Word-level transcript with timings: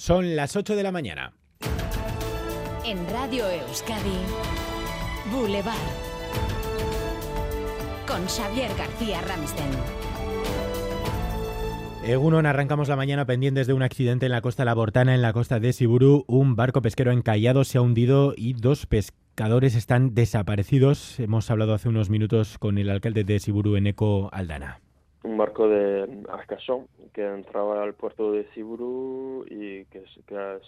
Son 0.00 0.34
las 0.34 0.56
8 0.56 0.76
de 0.76 0.82
la 0.82 0.92
mañana. 0.92 1.34
En 2.86 3.06
Radio 3.10 3.46
Euskadi, 3.46 4.16
Boulevard. 5.30 5.76
Con 8.06 8.24
Xavier 8.26 8.70
García 8.78 9.20
Ramsten. 9.20 9.68
Egunon, 12.02 12.46
arrancamos 12.46 12.88
la 12.88 12.96
mañana 12.96 13.26
pendientes 13.26 13.66
de 13.66 13.74
un 13.74 13.82
accidente 13.82 14.24
en 14.24 14.32
la 14.32 14.40
costa 14.40 14.64
labortana, 14.64 15.14
en 15.14 15.20
la 15.20 15.34
costa 15.34 15.60
de 15.60 15.74
Siburu. 15.74 16.24
Un 16.28 16.56
barco 16.56 16.80
pesquero 16.80 17.12
encallado 17.12 17.64
se 17.64 17.76
ha 17.76 17.82
hundido 17.82 18.32
y 18.34 18.54
dos 18.54 18.86
pescadores 18.86 19.74
están 19.74 20.14
desaparecidos. 20.14 21.20
Hemos 21.20 21.50
hablado 21.50 21.74
hace 21.74 21.90
unos 21.90 22.08
minutos 22.08 22.56
con 22.56 22.78
el 22.78 22.88
alcalde 22.88 23.24
de 23.24 23.38
Siburu, 23.38 23.76
Eneco 23.76 24.30
Aldana. 24.32 24.80
Un 25.22 25.36
barco 25.36 25.68
de 25.68 26.24
Arcachon 26.28 26.86
que 27.12 27.26
entraba 27.26 27.82
al 27.82 27.94
puerto 27.94 28.32
de 28.32 28.48
Siburu 28.52 29.44
y 29.48 29.84
que, 29.86 30.04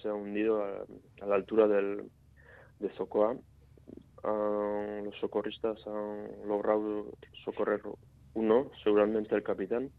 se 0.03 0.09
ha 0.09 0.15
hundido 0.15 0.63
a, 0.63 1.27
la 1.27 1.35
altura 1.35 1.67
del, 1.69 2.11
de 2.79 2.95
Socoa. 2.97 3.37
Ah, 4.25 5.01
los 5.05 5.17
socorristas 5.19 5.79
han 5.87 6.47
logrado 6.47 7.07
socorrer 7.45 7.81
uno, 8.35 8.71
seguramente 8.85 9.35
el 9.35 9.43
capitán, 9.43 9.91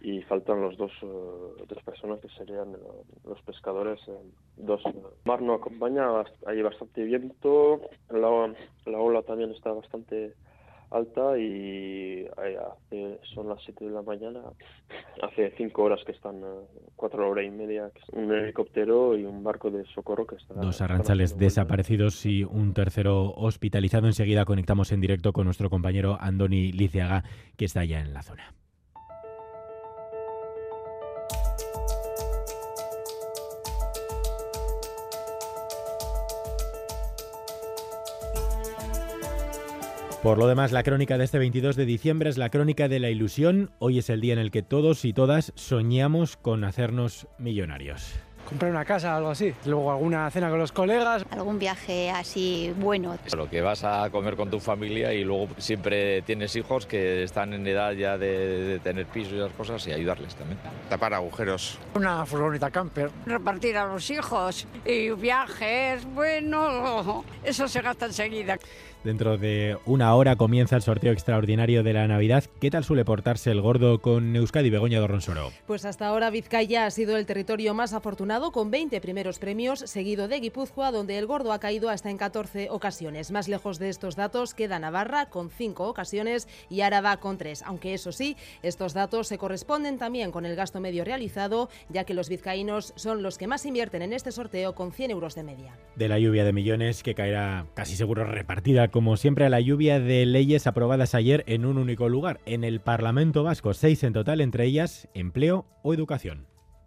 y 0.00 0.22
faltan 0.22 0.60
los 0.60 0.76
dos, 0.76 0.92
uh, 1.02 1.64
dos 1.66 1.82
personas 1.84 2.20
que 2.20 2.28
serían 2.30 2.76
los 3.24 3.40
pescadores. 3.42 4.00
dos. 4.56 4.84
El 4.84 5.02
mar 5.24 5.40
no 5.42 5.54
acompaña, 5.54 6.08
hay 6.46 6.62
bastante 6.62 7.04
viento, 7.04 7.80
la, 8.10 8.54
la 8.86 8.98
ola 8.98 9.22
también 9.22 9.50
está 9.50 9.72
bastante 9.72 10.34
alta 10.92 11.38
y 11.38 12.26
son 13.34 13.48
las 13.48 13.58
7 13.64 13.84
de 13.84 13.90
la 13.90 14.02
mañana. 14.02 14.40
Hace 15.22 15.52
5 15.56 15.82
horas 15.82 16.00
que 16.04 16.12
están, 16.12 16.42
4 16.96 17.30
horas 17.30 17.44
y 17.46 17.50
media, 17.50 17.90
un 18.12 18.32
helicóptero 18.32 19.16
y 19.16 19.24
un 19.24 19.42
barco 19.42 19.70
de 19.70 19.84
socorro 19.86 20.26
que 20.26 20.36
están... 20.36 20.60
Dos 20.60 20.80
arranchales 20.80 21.38
desaparecidos 21.38 22.24
y 22.26 22.44
un 22.44 22.74
tercero 22.74 23.32
hospitalizado. 23.32 24.06
Enseguida 24.06 24.44
conectamos 24.44 24.92
en 24.92 25.00
directo 25.00 25.32
con 25.32 25.46
nuestro 25.46 25.70
compañero 25.70 26.18
Andoni 26.20 26.72
Liciaga, 26.72 27.24
que 27.56 27.64
está 27.64 27.84
ya 27.84 28.00
en 28.00 28.12
la 28.12 28.22
zona. 28.22 28.54
Por 40.22 40.38
lo 40.38 40.46
demás, 40.46 40.70
la 40.70 40.84
crónica 40.84 41.18
de 41.18 41.24
este 41.24 41.40
22 41.40 41.74
de 41.74 41.84
diciembre 41.84 42.30
es 42.30 42.38
la 42.38 42.48
crónica 42.48 42.86
de 42.86 43.00
la 43.00 43.10
ilusión. 43.10 43.72
Hoy 43.80 43.98
es 43.98 44.08
el 44.08 44.20
día 44.20 44.32
en 44.34 44.38
el 44.38 44.52
que 44.52 44.62
todos 44.62 45.04
y 45.04 45.12
todas 45.12 45.52
soñamos 45.56 46.36
con 46.36 46.62
hacernos 46.62 47.26
millonarios 47.38 48.14
comprar 48.48 48.70
una 48.70 48.84
casa 48.84 49.14
o 49.14 49.16
algo 49.16 49.30
así. 49.30 49.54
Luego 49.64 49.90
alguna 49.90 50.30
cena 50.30 50.50
con 50.50 50.58
los 50.58 50.72
colegas. 50.72 51.24
Algún 51.30 51.58
viaje 51.58 52.10
así 52.10 52.72
bueno. 52.78 53.16
Lo 53.36 53.48
que 53.48 53.60
vas 53.60 53.84
a 53.84 54.08
comer 54.10 54.36
con 54.36 54.50
tu 54.50 54.60
familia 54.60 55.12
y 55.12 55.24
luego 55.24 55.48
siempre 55.58 56.22
tienes 56.22 56.54
hijos 56.56 56.86
que 56.86 57.22
están 57.22 57.52
en 57.52 57.66
edad 57.66 57.92
ya 57.92 58.18
de, 58.18 58.80
tener 58.82 59.06
pisos 59.06 59.32
y 59.32 59.36
esas 59.36 59.52
cosas 59.52 59.86
y 59.86 59.92
ayudarles 59.92 60.34
también. 60.34 60.58
Tapar 60.88 61.14
agujeros. 61.14 61.78
Una 61.94 62.24
furgoneta 62.26 62.70
camper. 62.70 63.10
Repartir 63.26 63.76
a 63.76 63.86
los 63.86 64.10
hijos 64.10 64.66
y 64.84 65.10
viajes, 65.10 66.04
bueno, 66.14 67.24
eso 67.44 67.68
se 67.68 67.80
gasta 67.80 68.06
enseguida. 68.06 68.58
Dentro 69.04 69.36
de 69.36 69.76
una 69.84 70.14
hora 70.14 70.36
comienza 70.36 70.76
el 70.76 70.82
sorteo 70.82 71.12
extraordinario 71.12 71.82
de 71.82 71.92
la 71.92 72.06
Navidad. 72.06 72.44
¿Qué 72.60 72.70
tal 72.70 72.84
suele 72.84 73.04
portarse 73.04 73.50
el 73.50 73.60
gordo 73.60 74.00
con 74.00 74.36
Euskadi 74.36 74.70
Begoña 74.70 75.00
Dorronsoro? 75.00 75.50
Pues 75.66 75.84
hasta 75.84 76.06
ahora 76.06 76.30
Vizcaya 76.30 76.86
ha 76.86 76.90
sido 76.92 77.16
el 77.16 77.26
territorio 77.26 77.74
más 77.74 77.94
afortunado 77.94 78.41
con 78.50 78.70
20 78.70 79.00
primeros 79.00 79.38
premios, 79.38 79.78
seguido 79.80 80.26
de 80.26 80.40
Guipúzcoa, 80.40 80.90
donde 80.90 81.18
el 81.18 81.26
gordo 81.26 81.52
ha 81.52 81.60
caído 81.60 81.90
hasta 81.90 82.10
en 82.10 82.16
14 82.16 82.70
ocasiones. 82.70 83.30
Más 83.30 83.46
lejos 83.46 83.78
de 83.78 83.88
estos 83.88 84.16
datos 84.16 84.54
queda 84.54 84.80
Navarra 84.80 85.26
con 85.26 85.50
5 85.50 85.86
ocasiones 85.86 86.48
y 86.68 86.80
Áraba 86.80 87.18
con 87.18 87.38
3. 87.38 87.62
Aunque 87.62 87.94
eso 87.94 88.10
sí, 88.10 88.36
estos 88.62 88.94
datos 88.94 89.28
se 89.28 89.38
corresponden 89.38 89.98
también 89.98 90.32
con 90.32 90.46
el 90.46 90.56
gasto 90.56 90.80
medio 90.80 91.04
realizado, 91.04 91.68
ya 91.88 92.04
que 92.04 92.14
los 92.14 92.28
vizcaínos 92.28 92.92
son 92.96 93.22
los 93.22 93.38
que 93.38 93.46
más 93.46 93.64
invierten 93.66 94.02
en 94.02 94.12
este 94.12 94.32
sorteo 94.32 94.74
con 94.74 94.92
100 94.92 95.12
euros 95.12 95.34
de 95.34 95.44
media. 95.44 95.78
De 95.94 96.08
la 96.08 96.18
lluvia 96.18 96.44
de 96.44 96.52
millones 96.52 97.02
que 97.02 97.14
caerá 97.14 97.66
casi 97.74 97.94
seguro 97.94 98.24
repartida 98.24 98.88
como 98.88 99.16
siempre, 99.16 99.44
a 99.44 99.50
la 99.50 99.60
lluvia 99.60 100.00
de 100.00 100.24
leyes 100.26 100.66
aprobadas 100.66 101.14
ayer 101.14 101.44
en 101.46 101.66
un 101.66 101.76
único 101.76 102.08
lugar, 102.08 102.40
en 102.46 102.64
el 102.64 102.80
Parlamento 102.80 103.42
Vasco, 103.42 103.74
seis 103.74 104.02
en 104.02 104.14
total, 104.14 104.40
entre 104.40 104.64
ellas 104.64 105.08
empleo 105.14 105.66
o 105.82 105.92
educación. 105.92 106.46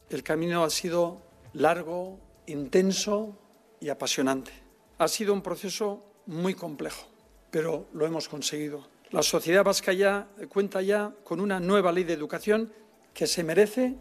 El 0.09 0.23
camino 0.23 0.63
ha 0.63 0.69
sido 0.69 1.21
largo, 1.55 2.19
intenso 2.47 3.37
y 3.79 3.89
apasionante. 3.89 4.51
Ha 4.97 5.07
sido 5.07 5.33
un 5.33 5.41
proceso 5.41 6.03
muy 6.25 6.53
complejo, 6.53 7.07
pero 7.51 7.87
lo 7.93 8.05
hemos 8.05 8.29
conseguido. 8.29 8.87
La 9.11 9.23
sociedad 9.23 9.63
vasca 9.63 9.93
ya 9.93 10.27
cuenta 10.49 10.81
ya 10.81 11.13
con 11.23 11.39
una 11.39 11.59
nueva 11.59 11.91
ley 11.91 12.03
de 12.03 12.13
educación 12.13 12.71
que 13.13 13.27
se 13.27 13.43
merece 13.43 13.95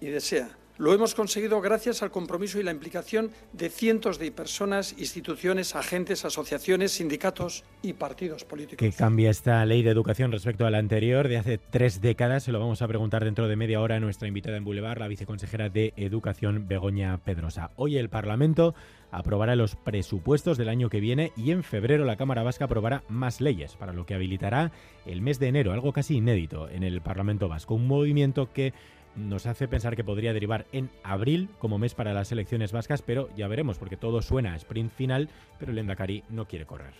y 0.00 0.06
desea 0.06 0.56
lo 0.76 0.92
hemos 0.92 1.14
conseguido 1.14 1.60
gracias 1.60 2.02
al 2.02 2.10
compromiso 2.10 2.58
y 2.58 2.64
la 2.64 2.72
implicación 2.72 3.30
de 3.52 3.70
cientos 3.70 4.18
de 4.18 4.32
personas, 4.32 4.94
instituciones, 4.98 5.76
agentes, 5.76 6.24
asociaciones, 6.24 6.92
sindicatos 6.92 7.64
y 7.82 7.92
partidos 7.92 8.44
políticos. 8.44 8.78
¿Qué 8.78 8.92
cambia 8.92 9.30
esta 9.30 9.64
ley 9.66 9.82
de 9.82 9.90
educación 9.90 10.32
respecto 10.32 10.66
a 10.66 10.70
la 10.70 10.78
anterior 10.78 11.28
de 11.28 11.36
hace 11.36 11.58
tres 11.58 12.00
décadas? 12.00 12.42
Se 12.42 12.52
lo 12.52 12.58
vamos 12.58 12.82
a 12.82 12.88
preguntar 12.88 13.24
dentro 13.24 13.46
de 13.46 13.56
media 13.56 13.80
hora 13.80 13.96
a 13.96 14.00
nuestra 14.00 14.26
invitada 14.26 14.56
en 14.56 14.64
Boulevard, 14.64 14.98
la 14.98 15.08
viceconsejera 15.08 15.68
de 15.68 15.92
Educación, 15.96 16.66
Begoña 16.66 17.18
Pedrosa. 17.18 17.70
Hoy 17.76 17.96
el 17.96 18.08
Parlamento 18.08 18.74
aprobará 19.12 19.54
los 19.54 19.76
presupuestos 19.76 20.58
del 20.58 20.68
año 20.68 20.88
que 20.88 20.98
viene 20.98 21.32
y 21.36 21.52
en 21.52 21.62
febrero 21.62 22.04
la 22.04 22.16
Cámara 22.16 22.42
Vasca 22.42 22.64
aprobará 22.64 23.04
más 23.08 23.40
leyes, 23.40 23.76
para 23.76 23.92
lo 23.92 24.06
que 24.06 24.14
habilitará 24.14 24.72
el 25.06 25.22
mes 25.22 25.38
de 25.38 25.46
enero, 25.46 25.72
algo 25.72 25.92
casi 25.92 26.16
inédito 26.16 26.68
en 26.68 26.82
el 26.82 27.00
Parlamento 27.00 27.48
Vasco. 27.48 27.74
Un 27.74 27.86
movimiento 27.86 28.52
que 28.52 28.72
nos 29.16 29.46
hace 29.46 29.68
pensar 29.68 29.96
que 29.96 30.04
podría 30.04 30.32
derivar 30.32 30.66
en 30.72 30.90
abril 31.02 31.48
como 31.58 31.78
mes 31.78 31.94
para 31.94 32.14
las 32.14 32.32
elecciones 32.32 32.72
vascas, 32.72 33.02
pero 33.02 33.28
ya 33.36 33.48
veremos, 33.48 33.78
porque 33.78 33.96
todo 33.96 34.22
suena 34.22 34.54
a 34.54 34.56
sprint 34.56 34.92
final, 34.92 35.28
pero 35.58 35.72
el 35.72 35.78
Endacari 35.78 36.24
no 36.30 36.46
quiere 36.46 36.66
correr. 36.66 36.94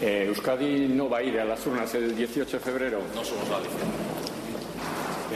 Eh, 0.00 0.24
Euskadi 0.26 0.88
no 0.88 1.08
va 1.08 1.18
a 1.18 1.22
ir 1.22 1.38
a 1.38 1.44
las 1.44 1.66
urnas 1.66 1.94
el 1.94 2.14
18 2.16 2.58
de 2.58 2.62
febrero. 2.62 3.00
No 3.14 3.24
somos 3.24 3.48
Galicia. 3.48 4.23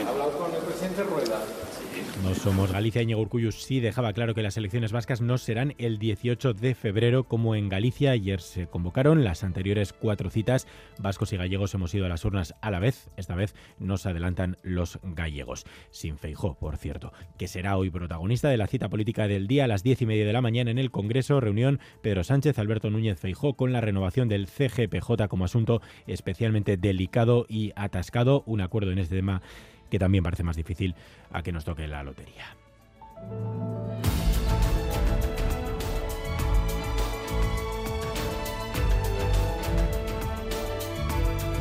Hablado 0.07 0.31
con 0.37 0.53
el 0.53 0.61
presidente 0.61 1.03
Rueda. 1.03 1.39
No 2.23 2.35
somos 2.35 2.71
Galicia. 2.71 3.01
Íñigo 3.01 3.21
Urcullu 3.21 3.51
sí 3.51 3.79
dejaba 3.79 4.13
claro 4.13 4.35
que 4.35 4.41
las 4.41 4.57
elecciones 4.57 4.91
vascas 4.91 5.21
no 5.21 5.37
serán 5.37 5.73
el 5.77 5.99
18 5.99 6.53
de 6.53 6.75
febrero 6.75 7.23
como 7.23 7.55
en 7.55 7.69
Galicia. 7.69 8.11
Ayer 8.11 8.41
se 8.41 8.67
convocaron 8.67 9.23
las 9.23 9.43
anteriores 9.43 9.93
cuatro 9.93 10.29
citas. 10.29 10.67
Vascos 10.99 11.31
y 11.33 11.37
gallegos 11.37 11.73
hemos 11.73 11.93
ido 11.93 12.05
a 12.05 12.09
las 12.09 12.25
urnas 12.25 12.55
a 12.61 12.71
la 12.71 12.79
vez. 12.79 13.09
Esta 13.15 13.35
vez 13.35 13.55
nos 13.79 14.05
adelantan 14.05 14.57
los 14.63 14.99
gallegos. 15.01 15.65
Sin 15.91 16.17
Feijó, 16.17 16.55
por 16.55 16.77
cierto, 16.77 17.13
que 17.37 17.47
será 17.47 17.77
hoy 17.77 17.89
protagonista 17.89 18.49
de 18.49 18.57
la 18.57 18.67
cita 18.67 18.89
política 18.89 19.27
del 19.27 19.47
día 19.47 19.63
a 19.63 19.67
las 19.67 19.83
diez 19.83 20.01
y 20.01 20.05
media 20.05 20.25
de 20.25 20.33
la 20.33 20.41
mañana 20.41 20.71
en 20.71 20.77
el 20.77 20.91
Congreso. 20.91 21.39
Reunión 21.39 21.79
Pedro 22.01 22.23
Sánchez, 22.23 22.59
Alberto 22.59 22.89
Núñez 22.89 23.17
Feijó 23.17 23.53
con 23.53 23.71
la 23.71 23.81
renovación 23.81 24.27
del 24.27 24.47
CGPJ 24.47 25.27
como 25.29 25.45
asunto 25.45 25.81
especialmente 26.05 26.75
delicado 26.75 27.45
y 27.47 27.71
atascado. 27.75 28.43
Un 28.45 28.61
acuerdo 28.61 28.91
en 28.91 28.99
este 28.99 29.15
tema 29.15 29.41
que 29.89 29.99
también 29.99 30.23
parece 30.23 30.43
más 30.43 30.55
difícil 30.55 30.95
a 31.31 31.41
que 31.41 31.51
nos 31.51 31.65
toque 31.65 31.87
la 31.87 32.03
lotería. 32.03 32.45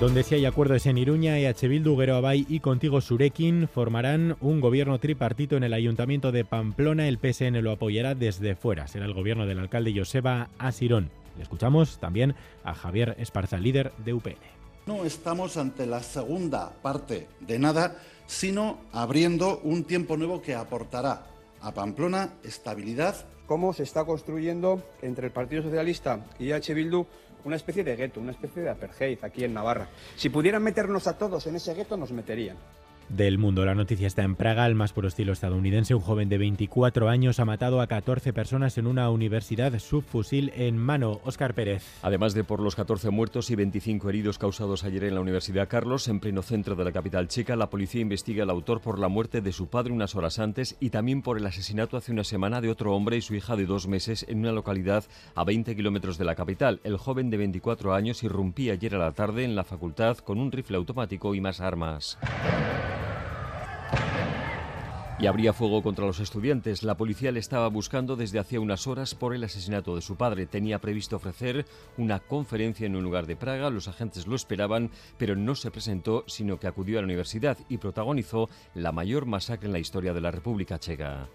Donde 0.00 0.22
sí 0.22 0.36
hay 0.36 0.46
acuerdo 0.46 0.76
es 0.76 0.86
en 0.86 0.96
Iruña, 0.96 1.40
EH 1.40 1.66
Bildu, 1.66 2.00
Abay 2.00 2.46
y 2.48 2.60
Contigo 2.60 3.00
Surekin 3.00 3.66
formarán 3.66 4.36
un 4.40 4.60
gobierno 4.60 5.00
tripartito 5.00 5.56
en 5.56 5.64
el 5.64 5.72
Ayuntamiento 5.72 6.30
de 6.30 6.44
Pamplona. 6.44 7.08
El 7.08 7.18
PSN 7.18 7.60
lo 7.64 7.72
apoyará 7.72 8.14
desde 8.14 8.54
fuera. 8.54 8.86
Será 8.86 9.06
el 9.06 9.12
gobierno 9.12 9.44
del 9.44 9.58
alcalde 9.58 9.92
Joseba 9.92 10.50
Asirón. 10.56 11.10
Le 11.36 11.42
escuchamos 11.42 11.98
también 11.98 12.36
a 12.62 12.74
Javier 12.74 13.16
Esparza, 13.18 13.58
líder 13.58 13.90
de 14.04 14.14
UPN. 14.14 14.36
No 14.86 15.04
estamos 15.04 15.56
ante 15.56 15.84
la 15.84 16.00
segunda 16.00 16.70
parte 16.80 17.26
de 17.40 17.58
nada 17.58 17.96
sino 18.28 18.78
abriendo 18.92 19.58
un 19.64 19.82
tiempo 19.82 20.16
nuevo 20.16 20.40
que 20.40 20.54
aportará 20.54 21.26
a 21.60 21.72
Pamplona 21.72 22.34
estabilidad. 22.44 23.26
¿Cómo 23.46 23.72
se 23.72 23.82
está 23.82 24.04
construyendo 24.04 24.82
entre 25.02 25.26
el 25.26 25.32
Partido 25.32 25.62
Socialista 25.62 26.26
y 26.38 26.52
H. 26.52 26.74
Bildu 26.74 27.06
una 27.44 27.56
especie 27.56 27.82
de 27.82 27.96
gueto, 27.96 28.20
una 28.20 28.32
especie 28.32 28.62
de 28.62 28.68
apartheid 28.68 29.18
aquí 29.22 29.44
en 29.44 29.54
Navarra? 29.54 29.88
Si 30.16 30.28
pudieran 30.28 30.62
meternos 30.62 31.06
a 31.06 31.16
todos 31.16 31.46
en 31.46 31.56
ese 31.56 31.72
gueto, 31.72 31.96
nos 31.96 32.12
meterían. 32.12 32.58
Del 33.08 33.38
mundo. 33.38 33.64
La 33.64 33.74
noticia 33.74 34.06
está 34.06 34.22
en 34.22 34.34
Praga, 34.34 34.66
el 34.66 34.74
más 34.74 34.92
puro 34.92 35.08
estilo 35.08 35.32
estadounidense. 35.32 35.94
Un 35.94 36.00
joven 36.00 36.28
de 36.28 36.38
24 36.38 37.08
años 37.08 37.40
ha 37.40 37.44
matado 37.44 37.80
a 37.80 37.86
14 37.86 38.32
personas 38.32 38.78
en 38.78 38.86
una 38.86 39.10
universidad 39.10 39.78
subfusil 39.78 40.52
en 40.54 40.76
mano. 40.76 41.20
Óscar 41.24 41.54
Pérez. 41.54 41.84
Además 42.02 42.34
de 42.34 42.44
por 42.44 42.60
los 42.60 42.76
14 42.76 43.10
muertos 43.10 43.50
y 43.50 43.54
25 43.54 44.08
heridos 44.08 44.38
causados 44.38 44.84
ayer 44.84 45.04
en 45.04 45.14
la 45.14 45.20
Universidad 45.20 45.68
Carlos, 45.68 46.08
en 46.08 46.20
pleno 46.20 46.42
centro 46.42 46.76
de 46.76 46.84
la 46.84 46.92
capital 46.92 47.28
checa, 47.28 47.56
la 47.56 47.70
policía 47.70 48.00
investiga 48.00 48.44
al 48.44 48.50
autor 48.50 48.80
por 48.80 48.98
la 48.98 49.08
muerte 49.08 49.40
de 49.40 49.52
su 49.52 49.68
padre 49.68 49.92
unas 49.92 50.14
horas 50.14 50.38
antes 50.38 50.76
y 50.80 50.90
también 50.90 51.22
por 51.22 51.38
el 51.38 51.46
asesinato 51.46 51.96
hace 51.96 52.12
una 52.12 52.24
semana 52.24 52.60
de 52.60 52.70
otro 52.70 52.94
hombre 52.94 53.16
y 53.16 53.22
su 53.22 53.34
hija 53.34 53.56
de 53.56 53.66
dos 53.66 53.86
meses 53.86 54.26
en 54.28 54.40
una 54.40 54.52
localidad 54.52 55.04
a 55.34 55.44
20 55.44 55.74
kilómetros 55.76 56.18
de 56.18 56.24
la 56.24 56.34
capital. 56.34 56.80
El 56.84 56.96
joven 56.96 57.30
de 57.30 57.36
24 57.36 57.94
años 57.94 58.22
irrumpía 58.22 58.74
ayer 58.74 58.94
a 58.94 58.98
la 58.98 59.12
tarde 59.12 59.44
en 59.44 59.56
la 59.56 59.64
facultad 59.64 60.18
con 60.18 60.38
un 60.38 60.52
rifle 60.52 60.76
automático 60.76 61.34
y 61.34 61.40
más 61.40 61.60
armas 61.60 62.18
y 65.20 65.26
habría 65.26 65.52
fuego 65.52 65.82
contra 65.82 66.06
los 66.06 66.20
estudiantes. 66.20 66.82
La 66.82 66.96
policía 66.96 67.32
le 67.32 67.40
estaba 67.40 67.68
buscando 67.68 68.14
desde 68.14 68.38
hacía 68.38 68.60
unas 68.60 68.86
horas 68.86 69.14
por 69.14 69.34
el 69.34 69.42
asesinato 69.42 69.96
de 69.96 70.02
su 70.02 70.16
padre. 70.16 70.46
Tenía 70.46 70.78
previsto 70.78 71.16
ofrecer 71.16 71.66
una 71.96 72.20
conferencia 72.20 72.86
en 72.86 72.94
un 72.94 73.02
lugar 73.02 73.26
de 73.26 73.36
Praga. 73.36 73.70
Los 73.70 73.88
agentes 73.88 74.26
lo 74.26 74.36
esperaban, 74.36 74.90
pero 75.16 75.34
no 75.34 75.54
se 75.54 75.70
presentó, 75.70 76.24
sino 76.28 76.60
que 76.60 76.68
acudió 76.68 76.98
a 76.98 77.02
la 77.02 77.06
universidad 77.06 77.58
y 77.68 77.78
protagonizó 77.78 78.48
la 78.74 78.92
mayor 78.92 79.26
masacre 79.26 79.66
en 79.66 79.72
la 79.72 79.80
historia 79.80 80.14
de 80.14 80.20
la 80.20 80.30
República 80.30 80.78
Checa. 80.78 81.28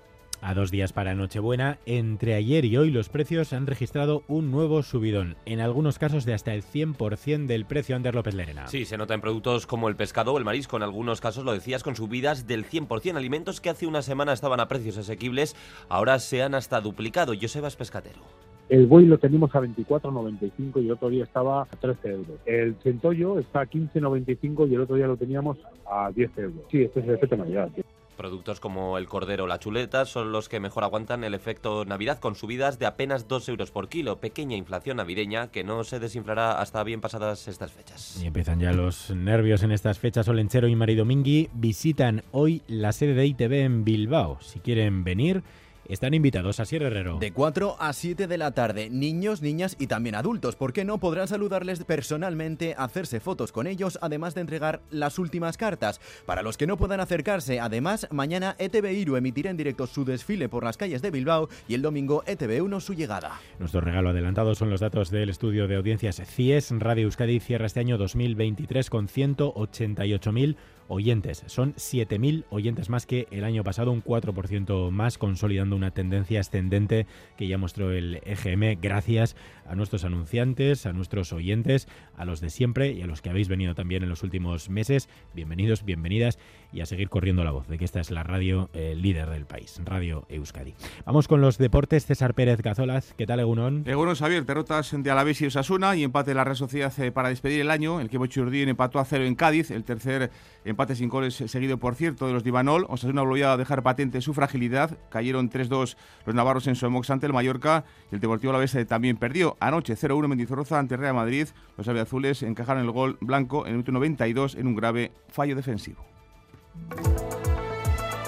A 0.46 0.54
dos 0.54 0.72
días 0.72 0.92
para 0.92 1.16
Nochebuena, 1.16 1.78
entre 1.86 2.34
ayer 2.34 2.66
y 2.66 2.76
hoy 2.76 2.92
los 2.92 3.08
precios 3.08 3.54
han 3.54 3.66
registrado 3.66 4.24
un 4.28 4.52
nuevo 4.52 4.84
subidón, 4.84 5.38
en 5.46 5.62
algunos 5.62 6.00
casos 6.00 6.26
de 6.26 6.34
hasta 6.34 6.54
el 6.54 6.64
100% 6.64 7.46
del 7.46 7.64
precio 7.64 7.96
Ander 7.96 8.14
López 8.14 8.34
Lerena. 8.34 8.68
Sí, 8.68 8.84
se 8.84 8.98
nota 8.98 9.14
en 9.14 9.22
productos 9.22 9.66
como 9.66 9.88
el 9.88 9.96
pescado 9.96 10.34
o 10.34 10.38
el 10.38 10.44
marisco, 10.44 10.76
en 10.76 10.84
algunos 10.84 11.22
casos 11.22 11.46
lo 11.46 11.54
decías 11.54 11.82
con 11.82 11.96
subidas 11.96 12.46
del 12.46 12.66
100%, 12.66 13.16
alimentos 13.16 13.62
que 13.62 13.70
hace 13.70 13.88
una 13.88 14.02
semana 14.02 14.34
estaban 14.34 14.60
a 14.60 14.68
precios 14.68 14.98
asequibles, 14.98 15.56
ahora 15.88 16.20
se 16.20 16.44
han 16.44 16.56
hasta 16.56 16.82
duplicado. 16.82 17.32
Josebas 17.42 17.78
Pescatero. 17.78 18.20
El 18.68 18.86
buey 18.86 19.06
lo 19.06 19.18
tenemos 19.18 19.56
a 19.56 19.62
24,95 19.62 20.84
y 20.84 20.88
el 20.88 20.92
otro 20.92 21.08
día 21.08 21.24
estaba 21.24 21.62
a 21.62 21.66
13 21.68 22.10
euros. 22.10 22.40
El 22.46 22.76
centollo 22.84 23.40
está 23.40 23.62
a 23.62 23.66
15,95 23.66 24.70
y 24.70 24.76
el 24.76 24.82
otro 24.82 24.98
día 24.98 25.08
lo 25.08 25.16
teníamos 25.16 25.58
a 25.90 26.12
10 26.12 26.38
euros. 26.38 26.66
Sí, 26.70 26.82
este 26.82 27.00
es 27.00 27.08
el 27.08 27.16
efecto 27.16 27.38
Navidad. 27.38 27.70
Productos 28.18 28.60
como 28.60 28.98
el 28.98 29.08
cordero 29.08 29.46
o 29.46 29.48
la 29.48 29.60
chuleta 29.60 30.06
son 30.06 30.32
los 30.32 30.50
que 30.50 30.60
mejor 30.60 30.84
aguantan 30.84 31.24
el 31.24 31.34
efecto 31.34 31.84
Navidad 31.86 32.20
con 32.20 32.36
subidas 32.36 32.80
de 32.80 32.86
apenas 32.86 33.28
2 33.28 33.50
euros 33.50 33.72
por 33.72 33.90
kilo. 33.90 34.20
Pequeña 34.20 34.56
inflación 34.56 34.98
navideña 34.98 35.48
que 35.48 35.64
no 35.64 35.84
se 35.84 36.00
desinflará 36.00 36.60
hasta 36.60 36.84
bien 36.84 37.02
pasadas 37.02 37.48
estas 37.48 37.72
fechas. 37.72 38.22
Y 38.22 38.28
empiezan 38.28 38.60
ya 38.60 38.72
los 38.72 39.10
nervios 39.10 39.64
en 39.64 39.72
estas 39.72 40.00
fechas. 40.00 40.28
Olenchero 40.28 40.68
y 40.68 40.76
Maridomingui 40.76 41.50
visitan 41.54 42.24
hoy 42.32 42.62
la 42.68 42.92
sede 42.92 43.14
de 43.14 43.26
ITV 43.26 43.54
en 43.54 43.84
Bilbao. 43.84 44.40
Si 44.42 44.60
quieren 44.60 45.04
venir, 45.04 45.44
están 45.88 46.14
invitados 46.14 46.60
a 46.60 46.66
Sierra 46.66 46.88
Herrero. 46.88 47.18
De 47.20 47.32
4 47.32 47.78
a 47.80 47.94
7 47.94 48.28
de 48.28 48.38
la 48.38 48.52
tarde, 48.52 48.90
niños, 48.90 49.42
niñas 49.42 49.76
y 49.80 49.88
también 49.88 50.16
adultos, 50.16 50.56
¿por 50.56 50.74
qué 50.74 50.86
no? 50.86 51.00
Podrán 51.00 51.28
saludarles 51.28 51.84
personalmente, 51.84 52.76
hacerse 52.78 53.20
fotos 53.20 53.52
con 53.52 53.68
ellos, 53.68 54.00
además 54.02 54.36
de 54.36 54.42
entregar 54.42 54.82
las 54.90 55.20
últimas 55.20 55.58
cartas. 55.58 56.00
Para 56.26 56.42
los 56.42 56.58
que 56.58 56.68
no 56.68 56.78
puedan 56.78 57.00
acercarse, 57.00 57.60
además, 57.60 58.08
mañana 58.12 58.56
ETV 58.60 58.94
Iru 58.94 59.16
emitirá 59.16 59.50
en 59.50 59.58
directo 59.58 59.88
su 59.88 60.06
desfile 60.06 60.50
por 60.50 60.64
las 60.64 60.78
calles 60.78 61.02
de 61.02 61.12
Bilbao 61.12 61.50
y 61.68 61.74
el 61.74 61.82
domingo 61.82 62.24
ETV1 62.26 62.80
su 62.80 62.94
llegada. 62.94 63.40
Nuestro 63.60 63.82
regalo 63.82 64.10
adelantado 64.10 64.56
son 64.56 64.70
los 64.70 64.82
datos 64.82 65.10
del 65.10 65.30
estudio 65.30 65.68
de 65.68 65.76
audiencias 65.76 66.22
CIES. 66.26 66.72
Radio 66.80 67.06
Euskadi 67.06 67.40
cierra 67.40 67.66
este 67.66 67.80
año 67.80 67.98
2023 67.98 68.90
con 68.90 69.08
188.000 69.08 70.56
oyentes. 70.88 71.44
Son 71.48 71.74
7.000 71.76 72.46
oyentes 72.50 72.90
más 72.90 73.06
que 73.06 73.28
el 73.32 73.44
año 73.44 73.64
pasado, 73.64 73.92
un 73.92 74.04
4% 74.04 74.92
más, 74.92 75.18
consolidando 75.18 75.73
una 75.76 75.92
tendencia 75.92 76.40
ascendente 76.40 77.06
que 77.38 77.48
ya 77.48 77.58
mostró 77.58 77.92
el 77.92 78.22
EGM 78.26 78.80
gracias 78.82 79.36
a 79.68 79.76
nuestros 79.76 80.04
anunciantes, 80.04 80.86
a 80.86 80.94
nuestros 80.94 81.34
oyentes, 81.34 81.88
a 82.18 82.26
los 82.26 82.42
de 82.42 82.50
siempre 82.50 82.92
y 82.92 83.02
a 83.02 83.08
los 83.08 83.22
que 83.22 83.30
habéis 83.30 83.48
venido 83.48 83.76
también 83.76 84.04
en 84.04 84.10
los 84.10 84.24
últimos 84.24 84.70
meses. 84.70 85.10
Bienvenidos, 85.34 85.84
bienvenidas 85.86 86.38
y 86.72 86.82
a 86.82 86.86
seguir 86.86 87.10
corriendo 87.10 87.44
la 87.44 87.52
voz 87.52 87.68
de 87.68 87.78
que 87.78 87.86
esta 87.86 88.00
es 88.00 88.12
la 88.12 88.24
radio 88.24 88.70
eh, 88.74 88.96
líder 88.96 89.30
del 89.30 89.46
país, 89.46 89.80
Radio 89.86 90.26
Euskadi. 90.30 90.74
Vamos 91.06 91.28
con 91.28 91.42
los 91.42 91.58
deportes. 91.58 92.06
César 92.06 92.34
Pérez 92.34 92.62
Cazolaz, 92.62 93.14
¿qué 93.14 93.26
tal, 93.26 93.40
Egunon? 93.40 93.84
Egunon, 93.86 94.16
Xavier, 94.16 94.46
derrotas 94.46 94.96
de 94.98 95.12
Alavés 95.12 95.42
y 95.42 95.46
Osasuna 95.46 95.96
y 95.96 96.04
empate 96.04 96.32
de 96.32 96.36
la 96.36 96.44
Real 96.44 96.58
Sociedad 96.58 96.94
eh, 97.00 97.12
para 97.12 97.30
despedir 97.30 97.62
el 97.62 97.72
año. 97.72 98.00
El 98.00 98.08
equipo 98.08 98.26
Churdín 98.26 98.70
empató 98.70 99.00
a 99.00 99.06
cero 99.06 99.24
en 99.26 99.36
Cádiz, 99.36 99.72
el 99.72 99.84
tercer 99.84 100.32
empate 100.66 100.96
sin 100.96 101.10
goles 101.10 101.36
seguido, 101.36 101.78
por 101.78 101.96
cierto, 101.96 102.28
de 102.28 102.34
los 102.34 102.44
Divanol. 102.44 102.86
Osasuna 102.90 103.22
volvió 103.22 103.50
a 103.50 103.58
dejar 103.58 103.84
patente 103.84 104.22
su 104.22 104.34
fragilidad. 104.34 104.98
Cayeron 105.10 105.50
3-2 105.70 105.96
los 106.26 106.36
navarros 106.36 106.68
en 106.68 106.76
Somox 106.76 107.10
ante 107.10 107.26
el 107.26 107.34
Mallorca 107.34 107.84
y 108.12 108.16
el 108.16 108.22
Deportivo 108.22 108.52
Alavés 108.52 108.76
eh, 108.76 108.86
también 108.86 109.18
perdió. 109.18 109.58
Anoche 109.60 109.96
0-1 109.96 110.28
Mendizorroza 110.28 110.80
ante 110.80 110.98
Real 110.98 111.14
Madrid. 111.14 111.48
Los 111.78 111.88
azules 111.88 112.44
encajaron 112.44 112.84
el 112.84 112.92
gol 112.92 113.18
blanco 113.22 113.66
en 113.66 113.68
el 113.68 113.74
minuto 113.74 113.92
92 113.92 114.56
en 114.56 114.68
un 114.68 114.76
grave 114.76 115.12
fallo 115.30 115.56
defensivo. 115.56 116.04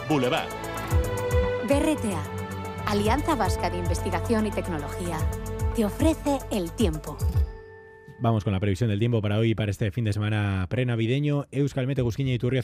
Boulevard. 0.10 0.50
BRTA, 1.68 2.22
Alianza 2.86 3.36
Vasca 3.36 3.70
de 3.72 3.80
Investigación 3.80 4.46
y 4.46 4.52
Tecnología, 4.52 5.18
te 5.76 5.84
ofrece 5.84 6.38
el 6.52 6.72
tiempo. 6.72 7.18
Vamos 8.20 8.44
con 8.44 8.54
la 8.54 8.60
previsión 8.60 8.90
del 8.90 9.00
tiempo 9.00 9.22
para 9.22 9.38
hoy 9.38 9.52
y 9.52 9.56
para 9.56 9.72
este 9.72 9.92
fin 9.92 10.06
de 10.06 10.14
semana 10.14 10.68
prenavideño. 10.70 11.48
Euskal 11.52 11.88
Mete, 11.88 12.02
Gusquiña 12.02 12.34
y 12.34 12.38
Turria. 12.38 12.62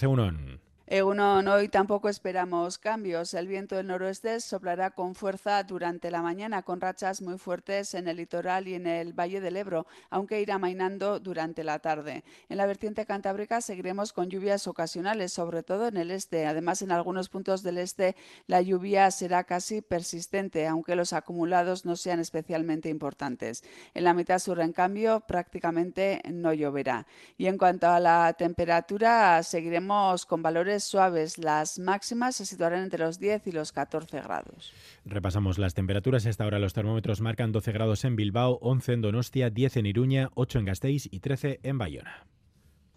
Egunon, 0.93 1.47
hoy 1.47 1.69
tampoco 1.69 2.09
esperamos 2.09 2.77
cambios. 2.77 3.33
El 3.33 3.47
viento 3.47 3.77
del 3.77 3.87
noroeste 3.87 4.41
soplará 4.41 4.91
con 4.91 5.15
fuerza 5.15 5.63
durante 5.63 6.11
la 6.11 6.21
mañana, 6.21 6.63
con 6.63 6.81
rachas 6.81 7.21
muy 7.21 7.37
fuertes 7.37 7.93
en 7.93 8.09
el 8.09 8.17
litoral 8.17 8.67
y 8.67 8.73
en 8.73 8.85
el 8.85 9.13
Valle 9.13 9.39
del 9.39 9.55
Ebro, 9.55 9.87
aunque 10.09 10.41
irá 10.41 10.57
mainando 10.57 11.21
durante 11.21 11.63
la 11.63 11.79
tarde. 11.79 12.25
En 12.49 12.57
la 12.57 12.65
vertiente 12.65 13.05
cantábrica 13.05 13.61
seguiremos 13.61 14.11
con 14.11 14.29
lluvias 14.29 14.67
ocasionales, 14.67 15.31
sobre 15.31 15.63
todo 15.63 15.87
en 15.87 15.95
el 15.95 16.11
este. 16.11 16.45
Además, 16.45 16.81
en 16.81 16.91
algunos 16.91 17.29
puntos 17.29 17.63
del 17.63 17.77
este 17.77 18.17
la 18.47 18.61
lluvia 18.61 19.11
será 19.11 19.45
casi 19.45 19.81
persistente, 19.81 20.67
aunque 20.67 20.97
los 20.97 21.13
acumulados 21.13 21.85
no 21.85 21.95
sean 21.95 22.19
especialmente 22.19 22.89
importantes. 22.89 23.63
En 23.93 24.03
la 24.03 24.13
mitad 24.13 24.39
sur, 24.39 24.59
en 24.59 24.73
cambio, 24.73 25.21
prácticamente 25.21 26.21
no 26.29 26.51
lloverá. 26.51 27.07
Y 27.37 27.47
en 27.47 27.57
cuanto 27.57 27.87
a 27.87 28.01
la 28.01 28.33
temperatura, 28.33 29.41
seguiremos 29.43 30.25
con 30.25 30.41
valores 30.43 30.80
suaves. 30.83 31.37
Las 31.37 31.79
máximas 31.79 32.35
se 32.35 32.45
situarán 32.45 32.83
entre 32.83 33.03
los 33.03 33.19
10 33.19 33.47
y 33.47 33.51
los 33.51 33.71
14 33.71 34.21
grados. 34.21 34.73
Repasamos 35.05 35.57
las 35.57 35.73
temperaturas. 35.73 36.25
Esta 36.25 36.45
hora 36.45 36.59
los 36.59 36.73
termómetros 36.73 37.21
marcan 37.21 37.51
12 37.51 37.71
grados 37.71 38.03
en 38.05 38.15
Bilbao, 38.15 38.57
11 38.61 38.93
en 38.93 39.01
Donostia, 39.01 39.49
10 39.49 39.77
en 39.77 39.85
Iruña, 39.85 40.29
8 40.35 40.59
en 40.59 40.65
Gasteiz 40.65 41.07
y 41.11 41.19
13 41.19 41.59
en 41.63 41.77
Bayona. 41.77 42.27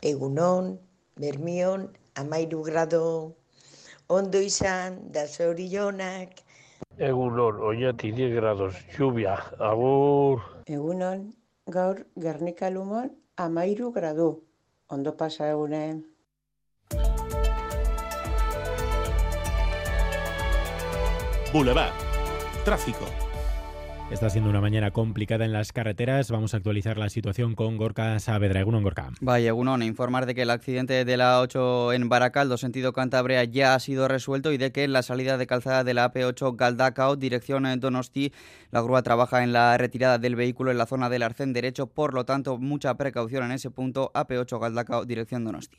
Egunon, 0.00 0.80
Bermión, 1.16 1.96
amairu 2.14 2.62
grado, 2.62 3.36
ondo 4.06 4.40
izan, 4.40 5.12
da 5.12 5.26
zorillonak. 5.26 6.42
Egunon, 6.98 7.60
oñati 7.60 8.12
10 8.12 8.34
grados, 8.34 8.74
lluvia, 8.96 9.34
agur. 9.58 10.42
Egunon, 10.66 11.34
gaur, 11.66 12.06
Gernika 12.20 12.70
Lumon, 12.70 13.16
amairu 13.36 13.92
grado, 13.92 14.42
ondo 14.88 15.16
pasa 15.16 15.50
egunen. 15.50 16.13
Boulevard. 21.54 21.92
Tráfico. 22.64 23.06
Está 24.10 24.28
siendo 24.28 24.50
una 24.50 24.60
mañana 24.60 24.90
complicada 24.90 25.44
en 25.44 25.52
las 25.52 25.72
carreteras. 25.72 26.28
Vamos 26.28 26.52
a 26.52 26.56
actualizar 26.56 26.98
la 26.98 27.08
situación 27.08 27.54
con 27.54 27.76
Gorka 27.76 28.18
Saavedra. 28.18 28.58
Egunon, 28.58 28.82
Gorka. 28.82 29.12
Vaya, 29.20 29.50
Egunon, 29.50 29.84
informar 29.84 30.26
de 30.26 30.34
que 30.34 30.42
el 30.42 30.50
accidente 30.50 31.04
de 31.04 31.16
la 31.16 31.40
8 31.40 31.92
en 31.92 32.08
Baracaldo, 32.08 32.56
sentido 32.56 32.92
Cantabria, 32.92 33.44
ya 33.44 33.76
ha 33.76 33.78
sido 33.78 34.08
resuelto 34.08 34.50
y 34.50 34.56
de 34.56 34.72
que 34.72 34.82
en 34.82 34.92
la 34.92 35.04
salida 35.04 35.38
de 35.38 35.46
calzada 35.46 35.84
de 35.84 35.94
la 35.94 36.12
AP8 36.12 36.56
Galdacao, 36.56 37.14
dirección 37.14 37.62
Donosti, 37.78 38.32
la 38.72 38.80
grúa 38.80 39.04
trabaja 39.04 39.44
en 39.44 39.52
la 39.52 39.78
retirada 39.78 40.18
del 40.18 40.34
vehículo 40.34 40.72
en 40.72 40.78
la 40.78 40.86
zona 40.86 41.08
del 41.08 41.22
arcén 41.22 41.52
derecho. 41.52 41.86
Por 41.86 42.14
lo 42.14 42.24
tanto, 42.24 42.58
mucha 42.58 42.96
precaución 42.96 43.44
en 43.44 43.52
ese 43.52 43.70
punto. 43.70 44.10
AP8 44.12 44.58
Galdacao, 44.58 45.04
dirección 45.04 45.44
Donosti. 45.44 45.78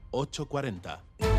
840. 0.13 1.30